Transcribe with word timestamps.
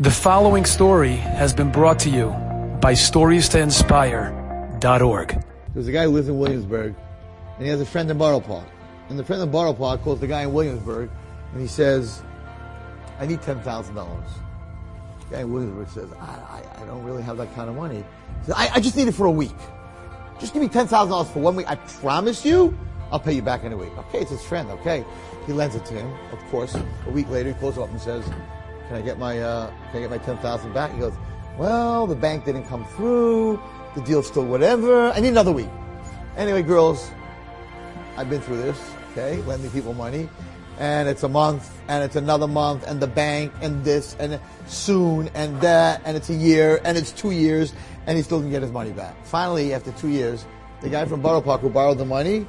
The 0.00 0.12
following 0.12 0.64
story 0.64 1.16
has 1.16 1.52
been 1.52 1.72
brought 1.72 1.98
to 2.00 2.08
you 2.08 2.28
by 2.80 2.92
StoriesToInspire.org. 2.92 5.44
There's 5.74 5.88
a 5.88 5.92
guy 5.92 6.04
who 6.04 6.10
lives 6.10 6.28
in 6.28 6.38
Williamsburg, 6.38 6.94
and 7.56 7.64
he 7.64 7.68
has 7.68 7.80
a 7.80 7.84
friend 7.84 8.08
in 8.08 8.16
Borough 8.16 8.38
Park. 8.38 8.68
And 9.08 9.18
the 9.18 9.24
friend 9.24 9.42
in 9.42 9.50
Borough 9.50 9.74
Park 9.74 10.02
calls 10.02 10.20
the 10.20 10.28
guy 10.28 10.42
in 10.42 10.52
Williamsburg, 10.52 11.10
and 11.50 11.60
he 11.60 11.66
says, 11.66 12.22
I 13.18 13.26
need 13.26 13.40
$10,000. 13.40 13.64
The 13.64 15.32
guy 15.32 15.40
in 15.40 15.52
Williamsburg 15.52 15.88
says, 15.88 16.08
I, 16.20 16.26
I, 16.26 16.62
I, 16.80 16.86
don't 16.86 17.02
really 17.02 17.24
have 17.24 17.36
that 17.38 17.52
kind 17.56 17.68
of 17.68 17.74
money. 17.74 17.96
He 17.96 18.04
says, 18.44 18.54
I, 18.56 18.68
I 18.74 18.80
just 18.80 18.96
need 18.96 19.08
it 19.08 19.16
for 19.16 19.26
a 19.26 19.32
week. 19.32 19.56
Just 20.38 20.52
give 20.52 20.62
me 20.62 20.68
$10,000 20.68 21.26
for 21.32 21.40
one 21.40 21.56
week. 21.56 21.68
I 21.68 21.74
promise 21.74 22.44
you, 22.44 22.78
I'll 23.10 23.18
pay 23.18 23.32
you 23.32 23.42
back 23.42 23.64
in 23.64 23.72
a 23.72 23.76
week. 23.76 23.98
Okay, 23.98 24.20
it's 24.20 24.30
his 24.30 24.44
friend, 24.44 24.70
okay. 24.70 25.04
He 25.44 25.52
lends 25.52 25.74
it 25.74 25.84
to 25.86 25.94
him, 25.94 26.14
of 26.30 26.38
course. 26.52 26.76
A 26.76 27.10
week 27.10 27.28
later, 27.30 27.48
he 27.48 27.58
calls 27.58 27.78
up 27.78 27.90
and 27.90 28.00
says, 28.00 28.24
can 28.88 28.96
I 28.96 29.02
get 29.02 29.18
my 29.18 29.38
uh, 29.40 29.70
can 29.90 29.98
I 29.98 30.00
get 30.00 30.10
my 30.10 30.18
ten 30.18 30.38
thousand 30.38 30.72
back? 30.72 30.92
He 30.92 30.98
goes, 30.98 31.14
well, 31.58 32.06
the 32.06 32.16
bank 32.16 32.44
didn't 32.44 32.64
come 32.64 32.84
through. 32.84 33.60
The 33.94 34.00
deal's 34.00 34.26
still 34.26 34.46
whatever. 34.46 35.10
I 35.10 35.20
need 35.20 35.28
another 35.28 35.52
week. 35.52 35.68
Anyway, 36.36 36.62
girls, 36.62 37.10
I've 38.16 38.30
been 38.30 38.40
through 38.40 38.58
this. 38.58 38.94
Okay, 39.12 39.42
lending 39.42 39.70
people 39.70 39.94
money, 39.94 40.28
and 40.78 41.08
it's 41.08 41.22
a 41.22 41.28
month, 41.28 41.70
and 41.88 42.04
it's 42.04 42.16
another 42.16 42.46
month, 42.46 42.86
and 42.86 43.00
the 43.00 43.06
bank, 43.06 43.52
and 43.62 43.84
this, 43.84 44.16
and 44.20 44.38
soon, 44.66 45.28
and 45.34 45.60
that, 45.60 46.00
and 46.04 46.16
it's 46.16 46.30
a 46.30 46.34
year, 46.34 46.80
and 46.84 46.96
it's 46.96 47.10
two 47.10 47.32
years, 47.32 47.72
and 48.06 48.16
he 48.16 48.22
still 48.22 48.38
didn't 48.38 48.52
get 48.52 48.62
his 48.62 48.70
money 48.70 48.92
back. 48.92 49.16
Finally, 49.24 49.74
after 49.74 49.92
two 49.92 50.08
years, 50.08 50.46
the 50.80 50.88
guy 50.88 51.04
from 51.04 51.20
Borough 51.20 51.40
Park 51.40 51.60
who 51.60 51.70
borrowed 51.70 51.98
the 51.98 52.04
money 52.04 52.46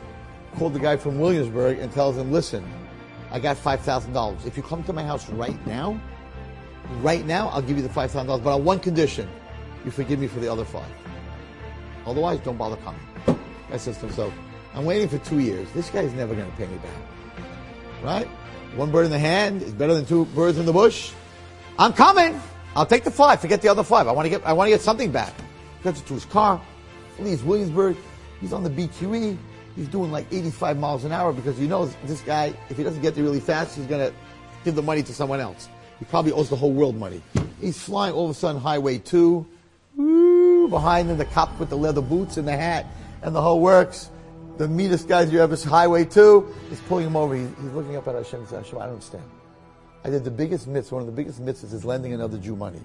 called 0.57 0.73
the 0.73 0.79
guy 0.79 0.97
from 0.97 1.19
Williamsburg 1.19 1.79
and 1.79 1.91
tells 1.91 2.17
him, 2.17 2.31
listen, 2.31 2.63
I 3.31 3.39
got 3.39 3.57
$5,000. 3.57 4.45
If 4.45 4.57
you 4.57 4.63
come 4.63 4.83
to 4.83 4.93
my 4.93 5.03
house 5.03 5.29
right 5.29 5.65
now, 5.65 5.99
Right 6.97 7.25
now, 7.25 7.49
I'll 7.49 7.61
give 7.61 7.77
you 7.77 7.83
the 7.83 7.89
$5,000, 7.89 8.43
but 8.43 8.55
on 8.55 8.63
one 8.63 8.79
condition. 8.79 9.29
You 9.85 9.91
forgive 9.91 10.19
me 10.19 10.27
for 10.27 10.39
the 10.39 10.51
other 10.51 10.65
five. 10.65 10.91
Otherwise, 12.05 12.39
don't 12.41 12.57
bother 12.57 12.75
coming. 12.77 12.99
I 13.71 13.77
says 13.77 13.97
to 13.97 14.07
himself, 14.07 14.33
I'm 14.73 14.85
waiting 14.85 15.07
for 15.07 15.17
two 15.19 15.39
years. 15.39 15.71
This 15.71 15.89
guy's 15.89 16.11
never 16.13 16.35
going 16.35 16.49
to 16.49 16.57
pay 16.57 16.67
me 16.67 16.77
back. 16.77 17.45
Right? 18.03 18.27
One 18.75 18.91
bird 18.91 19.05
in 19.05 19.11
the 19.11 19.19
hand 19.19 19.61
is 19.61 19.71
better 19.71 19.93
than 19.93 20.05
two 20.05 20.25
birds 20.25 20.57
in 20.57 20.65
the 20.65 20.73
bush. 20.73 21.13
I'm 21.77 21.93
coming. 21.93 22.39
I'll 22.75 22.85
take 22.85 23.03
the 23.03 23.11
five. 23.11 23.39
Forget 23.39 23.61
the 23.61 23.69
other 23.69 23.83
five. 23.83 24.07
I 24.07 24.11
want 24.11 24.25
to 24.25 24.29
get, 24.29 24.45
I 24.45 24.53
want 24.53 24.67
to 24.67 24.71
get 24.71 24.81
something 24.81 25.11
back. 25.11 25.33
Gets 25.83 26.01
to 26.01 26.13
his 26.13 26.25
car. 26.25 26.61
Leaves 27.19 27.43
Williamsburg. 27.43 27.95
He's 28.41 28.53
on 28.53 28.63
the 28.63 28.69
BQE. 28.69 29.37
He's 29.75 29.87
doing 29.87 30.11
like 30.11 30.25
85 30.31 30.77
miles 30.77 31.05
an 31.05 31.11
hour 31.11 31.31
because 31.31 31.57
he 31.57 31.67
knows 31.67 31.95
this 32.05 32.21
guy, 32.21 32.53
if 32.69 32.77
he 32.77 32.83
doesn't 32.83 33.01
get 33.01 33.15
there 33.15 33.23
really 33.23 33.39
fast, 33.39 33.75
he's 33.75 33.85
going 33.85 34.09
to 34.09 34.13
give 34.65 34.75
the 34.75 34.81
money 34.81 35.03
to 35.03 35.13
someone 35.13 35.39
else. 35.39 35.69
He 35.99 36.05
probably 36.05 36.31
owes 36.31 36.49
the 36.49 36.55
whole 36.55 36.71
world 36.71 36.95
money. 36.95 37.21
He's 37.59 37.81
flying 37.81 38.13
all 38.13 38.25
of 38.25 38.31
a 38.31 38.33
sudden 38.33 38.61
Highway 38.61 38.97
2. 38.99 39.45
Woo, 39.97 40.69
behind 40.69 41.09
him, 41.09 41.17
the 41.17 41.25
cop 41.25 41.59
with 41.59 41.69
the 41.69 41.77
leather 41.77 42.01
boots 42.01 42.37
and 42.37 42.47
the 42.47 42.55
hat 42.55 42.85
and 43.21 43.35
the 43.35 43.41
whole 43.41 43.59
works. 43.59 44.09
The 44.57 44.67
meanest 44.67 45.07
guys 45.07 45.31
you 45.31 45.41
ever 45.41 45.55
see, 45.55 45.69
Highway 45.69 46.05
2. 46.05 46.55
He's 46.69 46.79
pulling 46.81 47.07
him 47.07 47.15
over. 47.15 47.35
He's, 47.35 47.49
he's 47.61 47.71
looking 47.71 47.97
up 47.97 48.07
at 48.07 48.15
Hashem 48.15 48.39
and 48.39 48.49
Hashem, 48.49 48.77
I 48.77 48.83
don't 48.83 48.93
understand. 48.93 49.23
I 50.03 50.09
did 50.09 50.23
the 50.23 50.31
biggest 50.31 50.67
mitzvah. 50.67 50.95
One 50.95 51.01
of 51.01 51.07
the 51.07 51.13
biggest 51.13 51.43
mitzvahs 51.43 51.73
is 51.73 51.83
lending 51.83 52.13
another 52.13 52.37
Jew 52.37 52.55
money. 52.55 52.81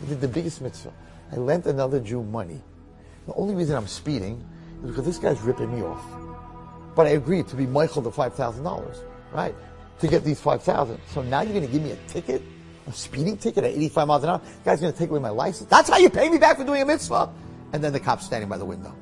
I 0.00 0.08
did 0.08 0.20
the 0.20 0.28
biggest 0.28 0.60
mitzvah. 0.60 0.92
I 1.32 1.36
lent 1.36 1.66
another 1.66 1.98
Jew 1.98 2.22
money. 2.22 2.60
The 3.26 3.34
only 3.34 3.54
reason 3.54 3.76
I'm 3.76 3.88
speeding 3.88 4.44
is 4.82 4.90
because 4.90 5.04
this 5.04 5.18
guy's 5.18 5.40
ripping 5.40 5.74
me 5.74 5.82
off. 5.82 6.04
But 6.94 7.06
I 7.06 7.10
agreed 7.10 7.48
to 7.48 7.56
be 7.56 7.66
mochel 7.66 8.02
the 8.02 8.10
$5,000, 8.10 8.98
right? 9.32 9.54
To 10.00 10.08
get 10.08 10.24
these 10.24 10.40
5,000. 10.40 10.98
So 11.06 11.22
now 11.22 11.42
you're 11.42 11.52
going 11.52 11.66
to 11.66 11.72
give 11.72 11.82
me 11.82 11.92
a 11.92 11.96
ticket? 12.08 12.42
a 12.86 12.92
speeding 12.92 13.36
ticket 13.36 13.64
at 13.64 13.70
85 13.70 14.08
miles 14.08 14.24
an 14.24 14.30
hour. 14.30 14.38
The 14.38 14.64
guy's 14.64 14.80
going 14.80 14.92
to 14.92 14.98
take 14.98 15.10
away 15.10 15.20
my 15.20 15.30
license. 15.30 15.68
That's 15.68 15.88
how 15.88 15.98
you 15.98 16.10
pay 16.10 16.28
me 16.28 16.38
back 16.38 16.56
for 16.56 16.64
doing 16.64 16.82
a 16.82 16.86
mitzvah. 16.86 17.30
And 17.72 17.82
then 17.82 17.92
the 17.92 18.00
cop's 18.00 18.26
standing 18.26 18.48
by 18.48 18.58
the 18.58 18.64
window. 18.64 18.94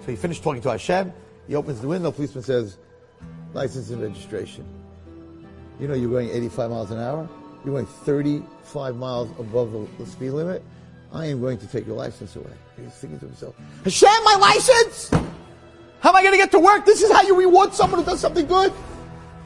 So 0.00 0.06
he 0.06 0.16
finished 0.16 0.42
talking 0.42 0.62
to 0.62 0.70
Hashem. 0.70 1.12
He 1.46 1.54
opens 1.54 1.80
the 1.80 1.88
window. 1.88 2.10
Policeman 2.12 2.44
says, 2.44 2.78
license 3.54 3.90
and 3.90 4.02
registration. 4.02 4.66
You 5.80 5.88
know 5.88 5.94
you're 5.94 6.10
going 6.10 6.28
85 6.30 6.70
miles 6.70 6.90
an 6.90 6.98
hour. 6.98 7.28
You're 7.64 7.74
going 7.74 7.86
35 7.86 8.96
miles 8.96 9.30
above 9.38 9.72
the, 9.72 9.88
the 9.98 10.06
speed 10.06 10.30
limit. 10.30 10.62
I 11.12 11.26
am 11.26 11.40
going 11.40 11.58
to 11.58 11.66
take 11.66 11.86
your 11.86 11.96
license 11.96 12.36
away. 12.36 12.52
He's 12.76 12.92
thinking 12.92 13.18
to 13.20 13.26
himself, 13.26 13.54
Hashem, 13.84 14.08
my 14.24 14.36
license! 14.36 15.10
How 16.00 16.10
am 16.10 16.16
I 16.16 16.22
going 16.22 16.32
to 16.32 16.38
get 16.38 16.50
to 16.52 16.58
work? 16.60 16.84
This 16.84 17.02
is 17.02 17.10
how 17.10 17.22
you 17.22 17.36
reward 17.36 17.72
someone 17.72 18.00
who 18.00 18.06
does 18.06 18.20
something 18.20 18.46
good. 18.46 18.72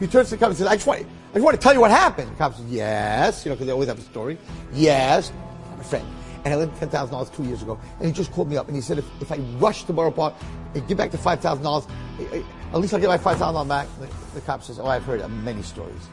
He 0.03 0.09
turns 0.09 0.31
to 0.31 0.35
the 0.35 0.41
cop 0.41 0.49
and 0.49 0.59
says, 0.59 0.67
I 0.67 0.75
just 0.75 0.87
want, 0.89 1.03
I 1.31 1.35
just 1.35 1.45
want 1.45 1.55
to 1.55 1.63
tell 1.63 1.73
you 1.73 1.81
what 1.81 1.93
happened. 1.93 2.33
The 2.33 2.35
cop 2.35 2.57
says, 2.57 2.67
yes, 2.67 3.45
you 3.45 3.51
know, 3.51 3.55
because 3.55 3.67
they 3.67 3.73
always 3.73 3.87
have 3.87 4.01
a 4.01 4.03
story. 4.03 4.37
Yes, 4.73 5.33
I'm 5.73 5.79
a 5.79 5.85
friend. 5.85 6.05
And 6.45 6.53
I 6.53 6.57
lent 6.57 6.75
$10,000 6.75 7.37
two 7.37 7.45
years 7.45 7.63
ago. 7.63 7.79
And 7.99 8.07
he 8.09 8.13
just 8.13 8.33
called 8.33 8.51
me 8.51 8.57
up 8.57 8.67
and 8.67 8.75
he 8.75 8.83
said, 8.83 8.99
if, 8.99 9.07
if 9.23 9.31
I 9.31 9.37
rush 9.61 9.85
to 9.85 9.93
Borough 9.93 10.11
Park 10.11 10.35
and 10.75 10.83
eh, 10.83 10.87
give 10.89 10.99
back 10.99 11.13
the 11.13 11.19
$5,000, 11.19 11.89
eh, 12.19 12.25
eh, 12.33 12.43
at 12.73 12.81
least 12.81 12.93
I'll 12.93 12.99
get 12.99 13.11
my 13.11 13.17
$5,000 13.17 13.69
back. 13.69 13.87
The, 14.01 14.09
the, 14.35 14.41
cop 14.41 14.65
says, 14.65 14.81
oh, 14.81 14.87
I've 14.87 15.05
heard 15.05 15.25
many 15.31 15.63
stories. 15.63 16.09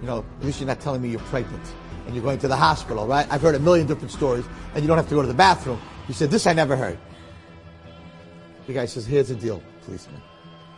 You 0.00 0.08
know, 0.08 0.24
at 0.40 0.44
least 0.44 0.58
you're 0.58 0.66
not 0.66 0.80
telling 0.80 1.00
me 1.00 1.08
you're 1.08 1.20
pregnant 1.20 1.62
and 2.06 2.16
you're 2.16 2.24
going 2.24 2.40
to 2.40 2.48
the 2.48 2.56
hospital, 2.56 3.06
right? 3.06 3.28
I've 3.30 3.42
heard 3.42 3.54
a 3.54 3.60
million 3.60 3.86
different 3.86 4.10
stories 4.10 4.46
and 4.74 4.82
you 4.82 4.88
don't 4.88 4.96
have 4.96 5.08
to 5.10 5.14
go 5.14 5.22
to 5.22 5.28
the 5.28 5.32
bathroom. 5.32 5.80
He 6.08 6.12
said, 6.12 6.32
this 6.32 6.48
I 6.48 6.54
never 6.54 6.74
heard. 6.74 6.98
The 8.66 8.72
guy 8.72 8.86
says, 8.86 9.06
here's 9.06 9.28
the 9.28 9.36
deal, 9.36 9.62
policeman. 9.84 10.20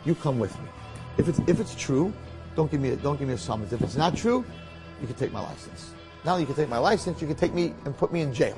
You 0.05 0.13
come 0.13 0.37
with 0.37 0.55
me. 0.59 0.67
If 1.17 1.27
it's, 1.27 1.39
if 1.47 1.59
it's 1.59 1.73
true, 1.73 2.13
don't 2.55 2.69
give 2.69 2.81
me 2.81 2.89
a, 2.89 2.95
don't 2.95 3.17
give 3.17 3.27
me 3.27 3.33
a 3.33 3.37
summons. 3.37 3.73
If 3.73 3.81
it's 3.81 3.95
not 3.95 4.15
true, 4.15 4.45
you 4.99 5.07
can 5.07 5.15
take 5.15 5.31
my 5.31 5.41
license. 5.41 5.91
Now 6.23 6.37
you 6.37 6.45
can 6.45 6.55
take 6.55 6.69
my 6.69 6.77
license, 6.77 7.21
you 7.21 7.27
can 7.27 7.35
take 7.35 7.53
me 7.53 7.73
and 7.85 7.97
put 7.97 8.11
me 8.11 8.21
in 8.21 8.33
jail. 8.33 8.57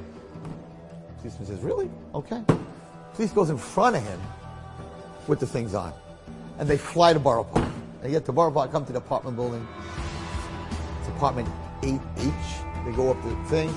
Policeman 1.20 1.48
says, 1.48 1.59
really? 1.59 1.90
Okay. 2.14 2.44
Police 3.14 3.31
goes 3.31 3.50
in 3.50 3.58
front 3.58 3.96
of 3.96 4.04
him 4.04 4.20
with 5.28 5.40
the 5.40 5.48
things 5.48 5.74
on. 5.74 5.94
And 6.59 6.68
they 6.68 6.78
fly 6.78 7.14
to 7.14 7.20
Borough 7.20 7.46
Park. 7.46 7.72
They 8.02 8.12
get 8.12 8.26
to 8.26 8.34
Borough 8.34 8.52
Park, 8.52 8.72
come 8.72 8.86
to 8.86 8.92
the 8.92 8.98
apartment 8.98 9.38
building. 9.38 9.66
It's 11.00 11.10
apartment 11.10 11.48
8H. 11.81 12.86
They 12.86 12.92
go 12.92 13.12
up 13.12 13.24
the 13.24 13.36
thing. 13.50 13.74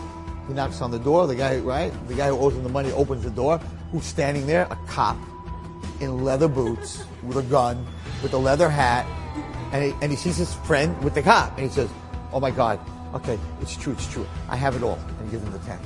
He 0.48 0.54
knocks 0.54 0.80
on 0.80 0.90
the 0.90 0.98
door. 0.98 1.26
The 1.26 1.36
guy, 1.36 1.58
right? 1.58 1.92
The 2.08 2.14
guy 2.14 2.28
who 2.28 2.38
owes 2.38 2.54
him 2.54 2.62
the 2.62 2.68
money 2.68 2.90
opens 2.92 3.22
the 3.22 3.30
door. 3.30 3.58
Who's 3.92 4.04
standing 4.04 4.46
there? 4.46 4.66
A 4.70 4.76
cop 4.88 5.16
in 6.00 6.24
leather 6.24 6.48
boots 6.48 7.04
with 7.22 7.36
a 7.36 7.42
gun, 7.42 7.86
with 8.22 8.32
a 8.32 8.38
leather 8.38 8.68
hat, 8.68 9.06
and 9.72 9.84
he, 9.84 9.94
and 10.02 10.10
he 10.10 10.16
sees 10.16 10.36
his 10.36 10.54
friend 10.54 10.96
with 11.02 11.14
the 11.14 11.22
cop, 11.22 11.52
and 11.58 11.66
he 11.66 11.72
says, 11.72 11.90
"Oh 12.32 12.40
my 12.40 12.50
God, 12.50 12.80
okay, 13.14 13.38
it's 13.60 13.76
true, 13.76 13.92
it's 13.92 14.06
true. 14.12 14.26
I 14.48 14.56
have 14.56 14.74
it 14.76 14.82
all." 14.82 14.98
And 15.18 15.26
he 15.26 15.32
gives 15.32 15.44
him 15.44 15.52
the 15.52 15.58
ten. 15.60 15.78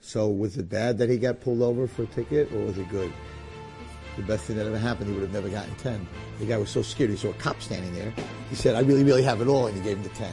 So 0.00 0.28
was 0.28 0.58
it 0.58 0.68
bad 0.68 0.98
that 0.98 1.08
he 1.08 1.16
got 1.16 1.40
pulled 1.40 1.62
over 1.62 1.86
for 1.86 2.02
a 2.02 2.06
ticket, 2.06 2.52
or 2.52 2.66
was 2.66 2.76
it 2.76 2.88
good? 2.90 3.10
The 4.16 4.22
best 4.22 4.44
thing 4.44 4.56
that 4.56 4.66
ever 4.66 4.76
happened, 4.76 5.08
he 5.08 5.14
would 5.14 5.22
have 5.22 5.32
never 5.32 5.48
gotten 5.48 5.74
ten. 5.76 6.06
The 6.38 6.44
guy 6.44 6.58
was 6.58 6.68
so 6.68 6.82
scared. 6.82 7.08
He 7.08 7.16
saw 7.16 7.30
a 7.30 7.34
cop 7.34 7.62
standing 7.62 7.94
there. 7.94 8.12
He 8.50 8.56
said, 8.56 8.74
"I 8.74 8.80
really, 8.80 9.04
really 9.04 9.22
have 9.22 9.40
it 9.40 9.48
all," 9.48 9.68
and 9.68 9.76
he 9.76 9.82
gave 9.82 9.96
him 9.96 10.02
the 10.02 10.10
ten. 10.10 10.32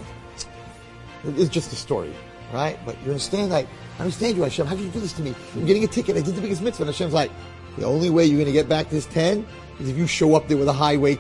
It's 1.38 1.50
just 1.50 1.72
a 1.72 1.76
story, 1.76 2.14
right? 2.54 2.78
But 2.86 2.98
you 3.04 3.12
understand, 3.12 3.52
like, 3.52 3.68
I 3.98 4.04
understand 4.04 4.36
you, 4.36 4.44
Hashem. 4.44 4.68
How 4.68 4.76
did 4.76 4.84
you 4.84 4.92
do 4.92 5.00
this 5.00 5.14
to 5.14 5.22
me? 5.22 5.36
I'm 5.56 5.66
getting 5.66 5.84
a 5.84 5.88
ticket. 5.88 6.18
I 6.18 6.22
did 6.22 6.36
the 6.36 6.42
biggest 6.42 6.62
mitzvah. 6.62 6.84
And 6.84 6.90
Hashem's 6.90 7.14
like, 7.14 7.32
the 7.78 7.86
only 7.86 8.10
way 8.10 8.26
you're 8.26 8.38
going 8.38 8.46
to 8.46 8.52
get 8.52 8.68
back 8.68 8.90
this 8.90 9.06
10 9.08 9.46
is 9.80 9.90
if 9.90 9.98
you 9.98 10.08
show 10.08 10.36
up 10.36 10.48
there 10.48 10.58
with 10.58 10.68
a 10.68 10.74
highway 10.74 11.18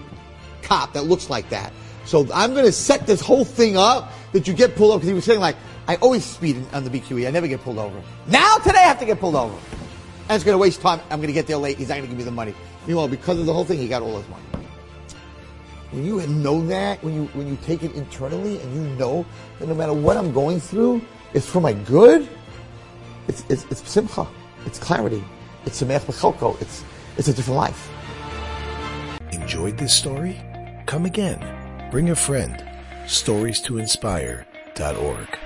cop 0.61 0.93
that 0.93 1.03
looks 1.03 1.29
like 1.29 1.49
that. 1.49 1.71
So 2.05 2.27
I'm 2.33 2.53
going 2.53 2.65
to 2.65 2.71
set 2.71 3.05
this 3.05 3.21
whole 3.21 3.45
thing 3.45 3.77
up 3.77 4.11
that 4.33 4.47
you 4.47 4.53
get 4.53 4.75
pulled 4.75 4.91
over 4.91 4.99
because 4.99 5.09
he 5.09 5.13
was 5.13 5.25
saying 5.25 5.39
like, 5.39 5.55
I 5.87 5.95
always 5.97 6.25
speed 6.25 6.63
on 6.73 6.83
the 6.83 6.89
BQE. 6.89 7.27
I 7.27 7.31
never 7.31 7.47
get 7.47 7.61
pulled 7.61 7.77
over. 7.77 8.01
Now 8.27 8.57
today 8.57 8.79
I 8.79 8.87
have 8.87 8.99
to 8.99 9.05
get 9.05 9.19
pulled 9.19 9.35
over. 9.35 9.55
And 9.55 10.35
it's 10.35 10.43
going 10.43 10.53
to 10.53 10.59
waste 10.59 10.81
time. 10.81 10.99
I'm 11.09 11.19
going 11.19 11.27
to 11.27 11.33
get 11.33 11.47
there 11.47 11.57
late. 11.57 11.77
He's 11.77 11.89
not 11.89 11.95
going 11.95 12.03
to 12.03 12.09
give 12.09 12.17
me 12.17 12.23
the 12.23 12.31
money. 12.31 12.53
Meanwhile, 12.85 13.07
because 13.07 13.39
of 13.39 13.45
the 13.45 13.53
whole 13.53 13.65
thing, 13.65 13.79
he 13.79 13.87
got 13.87 14.01
all 14.01 14.17
his 14.17 14.29
money. 14.29 14.43
When 15.91 16.05
you 16.05 16.25
know 16.27 16.65
that, 16.67 17.03
when 17.03 17.15
you 17.15 17.25
when 17.33 17.47
you 17.47 17.57
take 17.65 17.81
it 17.81 17.93
internally 17.93 18.61
and 18.61 18.75
you 18.75 18.81
know 18.95 19.25
that 19.57 19.67
no 19.67 19.73
matter 19.73 19.93
what 19.93 20.17
I'm 20.17 20.31
going 20.31 20.59
through, 20.59 21.01
it's 21.33 21.47
for 21.47 21.61
my 21.61 21.73
good, 21.73 22.29
it's, 23.27 23.43
it's, 23.49 23.65
it's 23.71 23.89
simcha. 23.89 24.27
It's 24.65 24.77
clarity. 24.77 25.23
It's 25.65 25.81
Sameach 25.81 26.05
B'chelko. 26.05 26.59
It's, 26.61 26.83
it's 27.17 27.27
a 27.27 27.33
different 27.33 27.57
life. 27.57 27.91
Enjoyed 29.31 29.77
this 29.77 29.93
story? 29.93 30.39
Come 30.85 31.05
again. 31.05 31.39
Bring 31.91 32.09
a 32.09 32.15
friend. 32.15 32.63
Stories 33.07 33.61
to 33.61 33.77
inspire.org. 33.77 35.39